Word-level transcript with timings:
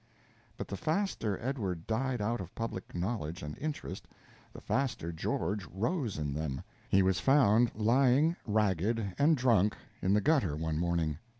But 0.57 0.67
the 0.67 0.77
faster 0.77 1.37
Edward 1.39 1.85
died 1.85 2.23
out 2.23 2.41
of 2.41 2.55
public 2.55 2.95
knowledge 2.95 3.43
and 3.43 3.55
interest, 3.59 4.07
the 4.51 4.59
faster 4.59 5.11
George 5.11 5.63
rose 5.67 6.17
in 6.17 6.33
them. 6.33 6.63
He 6.89 7.03
was 7.03 7.19
found 7.19 7.75
lying, 7.75 8.35
ragged 8.47 9.13
and 9.19 9.37
drunk, 9.37 9.77
in 10.01 10.15
the 10.15 10.19
gutter 10.21 10.55
one 10.57 10.79
morning. 10.79 11.19